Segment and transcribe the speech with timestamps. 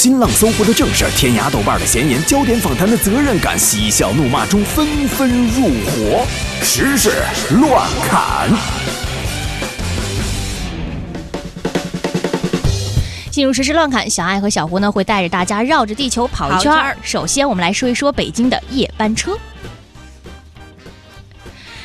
[0.00, 6.26] 新浪、搜狐的正事，天涯、豆瓣的闲言，焦点访谈的责任感，嬉笑怒骂中纷纷入伙，
[6.62, 7.12] 时事
[7.50, 8.48] 乱砍。
[13.30, 16.96] 进入实时乱砍，小爱和小胡呢会带着大家绕着地球跑一圈儿。
[17.02, 19.36] 首先，我们来说一说北京的夜班车。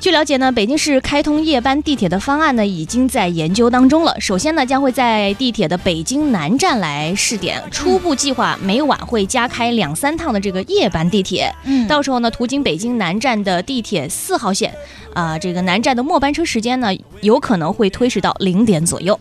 [0.00, 4.14] 据了解呢，北京市开通夜班地铁的方案呢已经在研究当中了。
[4.20, 11.52] 首先呢，将会在地铁的北京南站来试点，初步计划每晚会加开两三趟的这个夜班地铁。
[11.64, 14.72] 嗯到时候呢，途经北京南站的地铁四号线，
[15.14, 19.18] 啊、这个南站的末班车时间呢，有可能会推迟到零点左右。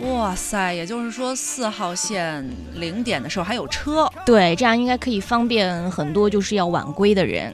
[0.00, 4.10] 哇塞，也就是说四号线零点的时候还有车。
[4.24, 7.52] 对，这样应该可以方便很多就是要晚归的人。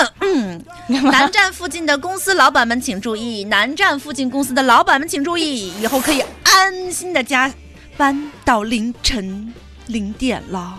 [1.10, 7.52] 南站附近的公司老板们请注意， 南站附近公司的老板们请注意，以后可以安心的加
[7.96, 9.52] 班到凌晨
[9.86, 10.78] 零点了，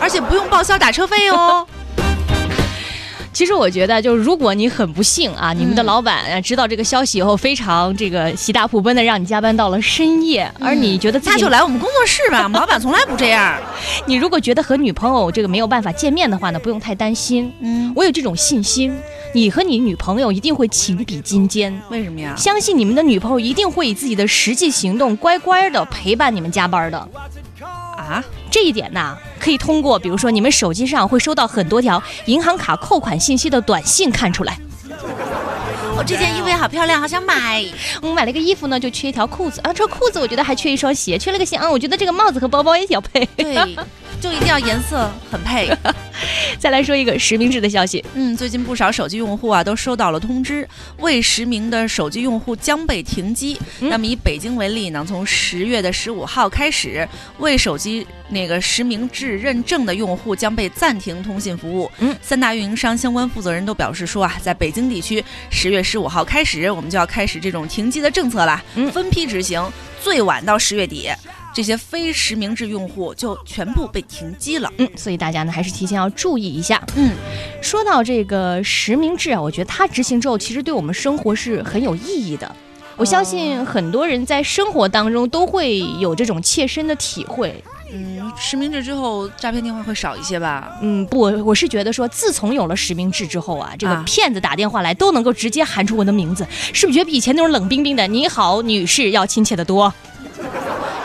[0.00, 1.66] 而且不用报销打车费哦。
[3.40, 13.56] 其实我觉得，就是如果你很不幸啊，你们的嗯老板啊知道这个消息以后，非常这个喜大普奔的让你加班到了深夜，而你觉得自己那就来我们工作室吧，我 们老板从来不这样。
[14.04, 17.50] 你如果觉得和女朋友这个没有办法见面的话呢，不用太担心。
[17.60, 18.94] 嗯，我有这种信心，
[19.32, 21.74] 你和你女朋友一定会情比金坚。
[21.88, 22.34] 为什么呀？
[22.36, 26.98] 相信你们的女朋友一定会以自己的实际行动乖乖的陪伴你们加班的。
[27.96, 34.58] 啊，这一点呢，可以通过比如说你们手机上会收到很多条银行卡扣款信息的短信看出来。
[35.96, 37.62] 我这件衣服也好漂亮，好想买。
[38.00, 43.24] 我买了个衣服呢，就缺一条裤子啊，这裤子我觉得还缺一双鞋，缺了个鞋啊，我觉得这个帽子和包包也要配。
[43.36, 43.54] 对，
[44.20, 45.70] 就一定要颜色很配。
[46.58, 50.66] 再来说一个实名制的消息，嗯，最近不少手机用户啊都收到了通知，
[50.98, 53.58] 未实名的手机用户将被停机。
[53.80, 57.06] 嗯那么以北京为例呢，从十月的十五号开始，
[57.38, 61.90] 未手机那个实名制认证的用户将被暂停通信服务。
[61.98, 69.62] 嗯，三大运营商相关负责人都表示说啊，在北京地区，十月十五号开始，我们就要开始这种停机的政策了，嗯分批执行，
[70.00, 71.10] 最晚到十月底。
[71.52, 74.72] 这些非实名制用户就全部被停机了。
[74.78, 76.82] 嗯，所以大家呢还是提前要注意一下。
[76.96, 77.12] 嗯，
[77.60, 82.54] 说到这个实名制啊，我觉得它执行之后，其实对我们生活是很有意义的。
[82.96, 87.54] 我相信很多人在生活当中都会有这种切身的体会。
[87.92, 90.70] 嗯，实名制之后，诈骗电话会少一些吧？
[90.80, 99.92] 嗯，不，我是觉得说，自从有了实名制之后啊，这个啊骗子打电话来都能够直接喊出我的名字，是不是觉得比以前那种冷冰冰的“你好，女士”要亲切的多？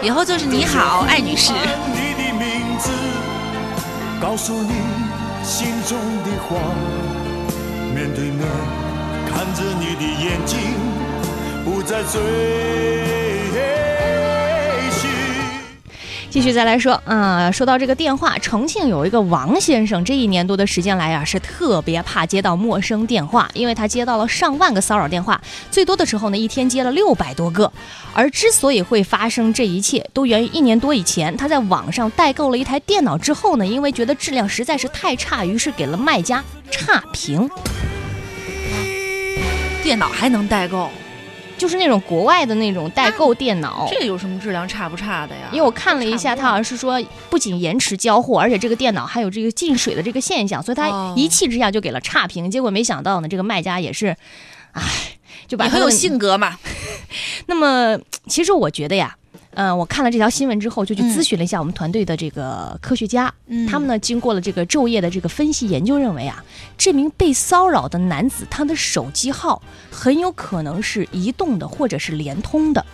[0.05, 1.51] 以后就是你好，艾女士。
[1.51, 2.91] 你的名字，
[4.21, 4.73] 告诉你
[5.43, 6.55] 心中的话，
[7.91, 8.47] 面对面
[9.27, 10.59] 看着你的眼睛，
[11.65, 12.21] 不再醉。
[16.35, 25.39] 继续再来说，啊、说到这个电话，重庆有一个王先生，这一年多的时间来啊，是特别怕接到陌生电话，因为他接到了上万个骚扰电话，
[25.71, 27.71] 最多的时候呢，一天接了六百多个。
[28.13, 37.49] 而之所以会发生这一切，都源于一年多以前，他在网上代购了一台电脑之后呢，因为觉得质量实在是太差，于是给了卖家差评，
[39.81, 40.89] 电脑还能代购，
[41.57, 43.87] 就是那种国外的那种代购电脑。
[43.89, 45.47] 这有什么质量差不差的呀？
[45.51, 52.49] 因为我看了一下，他好像是说不仅延迟交货，而且这个电脑还有这个进水的这个现象，所以他哦一气之下就给了差评。
[52.51, 54.15] 结果没想到呢，这个卖家也是，
[54.73, 54.81] 唉，
[55.47, 56.57] 就把你很有性格嘛。
[57.47, 59.15] 那么，其实我觉得呀，
[59.55, 66.43] 嗯、我看了这条新闻之后，就去嗯咨询了一下我们团队的这个科学家，嗯他们呢经过了这个昼夜的这个分析研究，认为啊，
[66.77, 72.85] 这名被骚扰的男子他的手机号很有可能是移动的或者是联通的。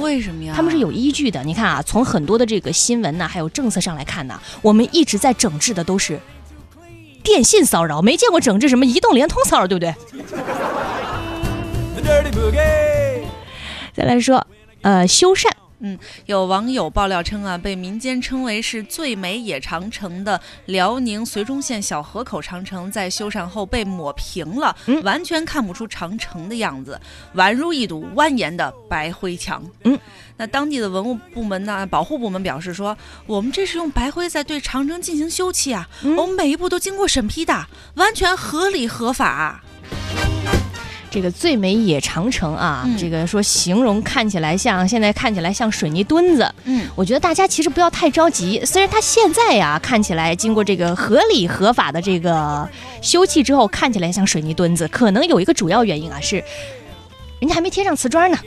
[0.00, 0.54] 为什么呀？
[0.56, 1.44] 他们是有依据的。
[1.44, 6.18] 你看啊，从很多的这个新闻呐、还有政策上来看呢，我们一直在整治的都是
[7.22, 9.94] 电信骚扰，没见过整治什么移动、联通骚扰，对不对？
[13.94, 14.46] 再来说，
[14.80, 15.50] 呃，修缮。
[16.26, 27.00] 有网友爆料称啊，被民间称为是最美野长城的辽宁绥中县小河口长城，在修缮后被抹平了，嗯完全看不出长城的样子，
[27.34, 29.62] 宛如一堵蜿蜒的白灰墙。
[29.84, 29.98] 嗯，
[30.36, 32.96] 那当地的文物部门呢，保护部门表示说，
[33.26, 39.62] 我们这是用白灰在对长城进行修葺啊，嗯我们每一步都经过审批的，完全合理合法。
[41.12, 46.50] 这个最美野长城啊，嗯这个说形容看起来像现在看起来像水泥墩子。
[46.64, 52.66] 嗯，我觉得大家其实不要太着急，虽然它现在呀看起来经过这个合理合法的这个
[53.02, 56.42] 修葺之后，看起来像水泥墩子，可能有一个主要原因啊是，
[57.40, 58.38] 人家还没贴上瓷砖呢。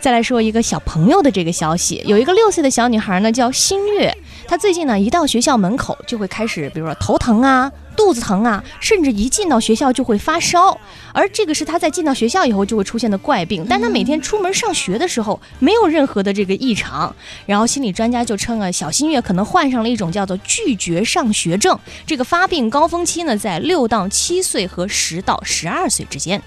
[0.00, 4.16] 再来说一个小朋友的这个消息，有一个六岁的小女孩呢，叫新月，
[4.46, 7.70] 她最近呢一到学校门口就会开始，比如说头疼啊。
[7.94, 10.76] 肚子疼啊，甚至一进到学校就会发烧，
[11.12, 13.66] 而这个是他在进到学校以后就会出现的怪病。
[13.68, 21.78] 但他每天出门上学的时候没有任何的这个异常，然后心理专家就称啊，小新月可能患上了一种叫做拒绝上学症。
[22.06, 26.42] 这个发病高峰期呢，在六到七岁和十到十二岁之间。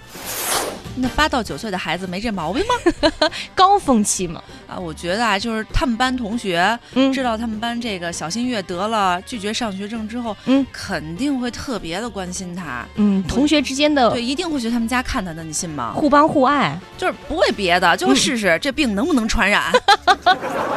[0.97, 3.30] 那八到九岁的孩子没这毛病吗？
[3.53, 15.94] 高峰期嘛，啊，我觉得啊，就是他们班同学嗯知道他们班这个小新月得了拒绝上学症之后，嗯肯定会特别的关心他，嗯，同学之间的对，一定会去他们家看他的，你信吗？
[15.95, 16.80] 互帮互爱。
[16.98, 19.71] 就是不为别的，就试试这病能不能传染。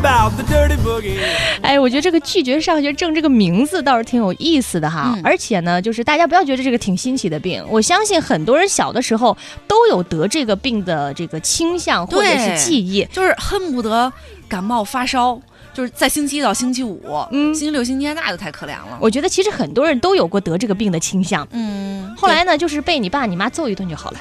[0.00, 1.18] about the dirty boogie.
[1.62, 13.04] 哎，我觉得这个拒绝上学症这个名字倒是挺有意思的哈，嗯而且呢，就是大家不要觉得这个挺新奇的病，我相信很多人小的时候都有得这个病的这个倾向或者是记忆。
[13.12, 14.12] 就是恨不得
[14.48, 15.40] 感冒发烧，
[15.72, 17.00] 就是在星期一到星期五，
[17.32, 18.98] 嗯星期六、星期天那就太可怜了。
[19.00, 24.18] 我觉得其实很多人都有过得这个病的倾向，嗯，后来呢，就是被你爸你妈揍一顿就好了。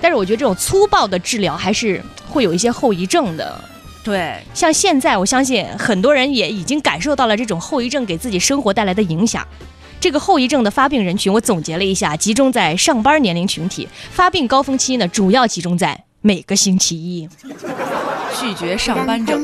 [0.00, 3.58] 但是我觉得这种粗暴的治疗还是会有一些后遗症的。
[4.04, 9.42] 对，像现在，我相信很多人也已经感受到了这种后遗症给自己生活带来的影响。
[9.98, 17.26] 这个后遗症的发病人群，我总结了一下，集中在上班年龄群体，发病高峰期呢，主要集中在每个星期一。
[18.38, 19.42] 拒绝上班症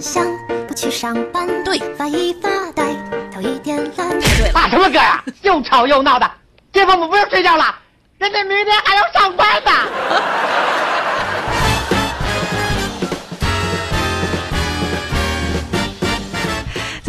[0.68, 2.94] 不去上班，对发一发呆，
[3.32, 4.20] 头一点懒。
[4.52, 6.30] 唱什么歌呀、又吵又闹的，
[6.70, 7.74] 这父母不用睡觉了，
[8.18, 9.70] 人家明天还要上班呢。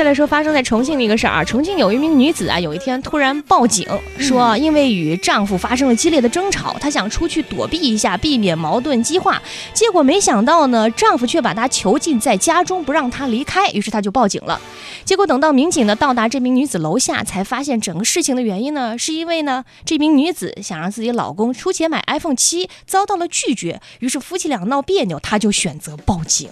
[0.01, 3.88] 再来说发生在重庆的一个事儿啊，重庆有一名女子啊，有一天突然报警
[4.18, 9.39] 说，因为与丈夫发生了激烈的争吵，她想出去躲避一下，避免矛盾激化。
[9.75, 14.59] 结果没想到呢，丈夫却把她囚禁在家中，不让她离开，于是她就报警了。
[15.06, 26.50] 结果等到民警呢到达这名女子楼下，才发现整个事情的原因呢，是因为呢这名女子想让自己老公出钱买 iPhone 七，遭到了拒绝，于是夫妻俩闹别扭，她就选择报警。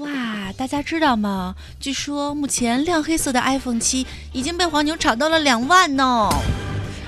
[0.00, 1.54] 哇，大家知道吗？
[1.78, 6.30] 据说目前亮黑色的 iPhone 七已经被黄牛炒到了两万呢。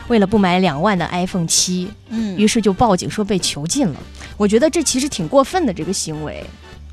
[0.09, 3.97] 为了不买两万的 iPhone 七，嗯，于是就报警说被囚禁了。
[4.37, 6.45] 我觉得这其实挺过分的这个行为，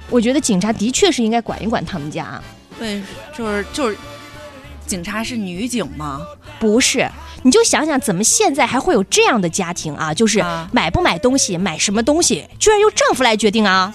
[0.09, 2.41] 我觉得警察的确是应该管一管他们家。
[2.77, 3.01] 对，
[3.37, 3.97] 就是就是，
[4.85, 6.21] 警察是女警吗？
[6.59, 7.09] 不是，
[7.43, 10.13] 你就想想怎么现在还会有这样的家庭啊？
[10.13, 13.93] 就是啊买不买东西，买什么东西，居然由丈夫来决定啊！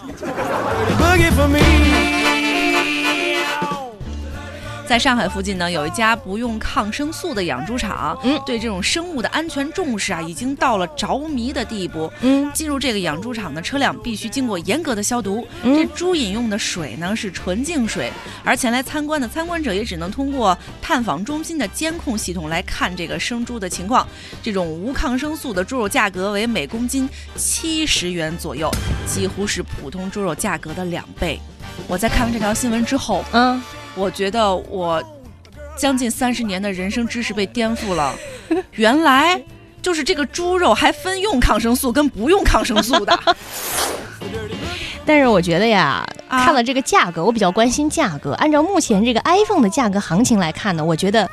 [4.94, 12.08] 在上海附近呢，有一家不用抗生素的养猪场，嗯对这种生物的安全重视啊，已经到了着迷的地步。
[12.20, 18.08] 嗯进入这个养猪场的车辆必须经过严格的消毒，嗯这猪饮用的水呢是纯净水，
[18.44, 24.06] 而前来参观的参观者也只能通过探访中心的监控系统来看这个生猪的情况。
[24.44, 28.70] 这种无抗生素的猪肉价格为每公斤七十元左右，
[29.08, 31.40] 几乎是普通猪肉价格的两倍。
[31.88, 33.61] 我在看完这条新闻之后，嗯，
[33.94, 35.02] 我觉得我
[35.76, 38.14] 将近三十年的人生知识被颠覆了。
[38.73, 39.41] 原来
[39.81, 43.19] 就是这个猪肉还分用抗生素跟不用抗生素的。
[45.06, 48.33] 但是我觉得呀，啊看了这个价格，我比较关心价格。
[48.33, 51.28] 按照目前这个 iPhone 的价格行情来看呢，我觉得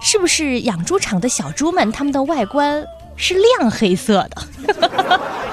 [0.00, 2.84] 是不是养猪场的小猪们它们的外观
[3.16, 4.42] 是亮黑色的？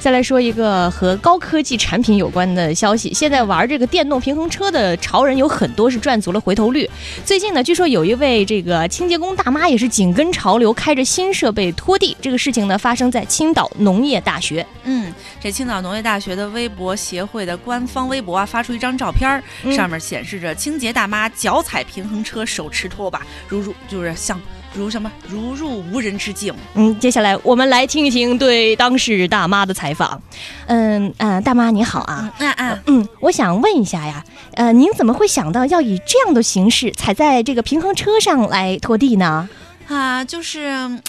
[0.00, 6.88] 再来说一个和高科技产品有关的消息，现在玩这个电动平衡车的潮人有很多是赚足了回头率。
[7.22, 12.16] 最近呢，据说有一位这个清洁工大妈也是紧跟潮流，开着新设备拖地。
[12.18, 14.66] 这个事情呢，发生在青岛农业大学。
[14.84, 24.40] 嗯，这青岛农业大学的微博协会的官方微博啊，发出一张照片上面显示着清洁大妈脚踩平衡车，手持拖把，如如就是像
[24.74, 26.54] 如什么如入无人之境。
[26.74, 30.20] 嗯，接下来我们来听一听对当事大妈的采访。
[30.66, 32.32] 嗯呃，大妈你好啊。
[32.38, 34.24] 嗯嗯嗯，嗯，我想问一下呀，
[34.54, 39.48] 呃，您怎么会想到要以这样的形式踩在这个平衡车上来拖地呢？
[39.88, 41.02] 啊，就是嗯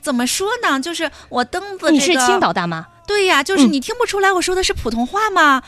[0.00, 0.80] 怎么说呢？
[0.80, 2.86] 就是我蹬子、这个，你是青岛大妈？
[3.06, 5.62] 对呀，就是嗯你听不出来我说的是普通话吗？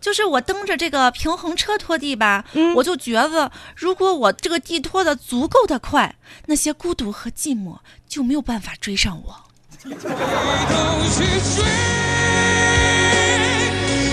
[0.00, 7.78] 就是我蹬着这个平衡车拖地吧，嗯我就觉得，如果我这个地拖的足够的快，那些孤独和寂寞
[8.08, 9.44] 就没有办法追上我。
[9.82, 11.64] 去追，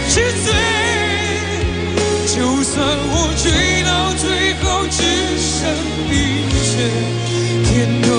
[0.10, 0.54] 去追，
[2.28, 2.76] 就算
[3.12, 3.46] 我追
[3.84, 4.98] 到最后只
[5.38, 5.54] 剩
[6.10, 6.14] 冰
[6.64, 6.74] 雪，
[7.66, 8.10] 天都